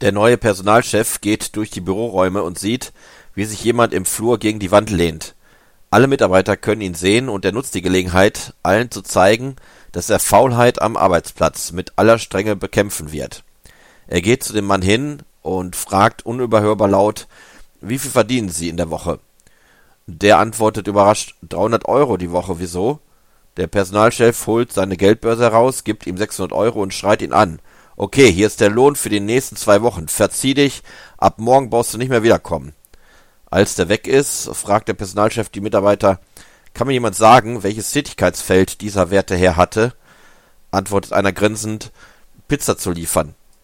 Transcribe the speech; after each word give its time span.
Der 0.00 0.12
neue 0.12 0.38
Personalchef 0.38 1.20
geht 1.20 1.56
durch 1.56 1.70
die 1.70 1.82
Büroräume 1.82 2.42
und 2.42 2.58
sieht, 2.58 2.92
wie 3.34 3.44
sich 3.44 3.62
jemand 3.62 3.92
im 3.92 4.06
Flur 4.06 4.38
gegen 4.38 4.58
die 4.58 4.70
Wand 4.70 4.88
lehnt. 4.88 5.34
Alle 5.90 6.06
Mitarbeiter 6.06 6.56
können 6.56 6.80
ihn 6.80 6.94
sehen 6.94 7.28
und 7.28 7.44
er 7.44 7.52
nutzt 7.52 7.74
die 7.74 7.82
Gelegenheit, 7.82 8.54
allen 8.62 8.90
zu 8.90 9.02
zeigen, 9.02 9.56
dass 9.92 10.08
er 10.08 10.18
Faulheit 10.18 10.80
am 10.80 10.96
Arbeitsplatz 10.96 11.72
mit 11.72 11.92
aller 11.96 12.18
Strenge 12.18 12.56
bekämpfen 12.56 13.12
wird. 13.12 13.44
Er 14.06 14.22
geht 14.22 14.42
zu 14.42 14.54
dem 14.54 14.64
Mann 14.64 14.82
hin 14.82 15.22
und 15.42 15.76
fragt 15.76 16.24
unüberhörbar 16.24 16.88
laut, 16.88 17.26
wie 17.82 17.98
viel 17.98 18.10
verdienen 18.10 18.48
Sie 18.48 18.68
in 18.68 18.76
der 18.76 18.90
Woche? 18.90 19.18
Der 20.06 20.38
antwortet 20.38 20.86
überrascht, 20.86 21.34
300 21.48 21.86
Euro 21.86 22.16
die 22.16 22.30
Woche, 22.30 22.58
wieso? 22.58 23.00
Der 23.58 23.66
Personalchef 23.66 24.46
holt 24.46 24.72
seine 24.72 24.96
Geldbörse 24.96 25.42
heraus, 25.42 25.84
gibt 25.84 26.06
ihm 26.06 26.16
600 26.16 26.52
Euro 26.56 26.80
und 26.80 26.94
schreit 26.94 27.20
ihn 27.20 27.32
an. 27.32 27.58
Okay, 28.02 28.32
hier 28.32 28.46
ist 28.46 28.62
der 28.62 28.70
Lohn 28.70 28.96
für 28.96 29.10
die 29.10 29.20
nächsten 29.20 29.56
zwei 29.56 29.82
Wochen. 29.82 30.08
Verzieh 30.08 30.54
dich, 30.54 30.82
ab 31.18 31.34
morgen 31.36 31.68
brauchst 31.68 31.92
du 31.92 31.98
nicht 31.98 32.08
mehr 32.08 32.22
wiederkommen. 32.22 32.72
Als 33.50 33.74
der 33.74 33.90
weg 33.90 34.06
ist, 34.06 34.48
fragt 34.54 34.88
der 34.88 34.94
Personalchef 34.94 35.50
die 35.50 35.60
Mitarbeiter, 35.60 36.18
kann 36.72 36.86
mir 36.86 36.94
jemand 36.94 37.14
sagen, 37.14 37.62
welches 37.62 37.90
Tätigkeitsfeld 37.90 38.80
dieser 38.80 39.10
werte 39.10 39.36
Herr 39.36 39.58
hatte? 39.58 39.92
Antwortet 40.70 41.12
einer 41.12 41.32
grinsend, 41.32 41.92
Pizza 42.48 42.78
zu 42.78 42.90
liefern. 42.90 43.34